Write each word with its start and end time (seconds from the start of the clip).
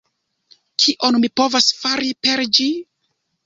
Kion 0.83 1.19
mi 1.25 1.31
povas 1.43 1.69
fari 1.85 2.13
per 2.25 2.45
ĝi? 2.59 2.69